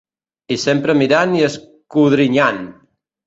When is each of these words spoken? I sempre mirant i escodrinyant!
I 0.55 0.55
sempre 0.61 0.95
mirant 1.01 1.35
i 1.41 1.45
escodrinyant! 1.49 2.61